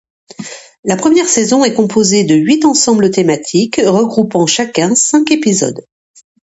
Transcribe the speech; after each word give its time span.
La 0.83 0.95
première 0.97 1.29
saison 1.29 1.63
est 1.63 1.75
composée 1.75 2.23
de 2.23 2.33
huit 2.33 2.65
ensembles 2.65 3.11
thématiques 3.11 3.79
regroupant 3.85 4.47
chacun 4.47 4.95
cinq 4.95 5.29
épisodes. 5.29 5.85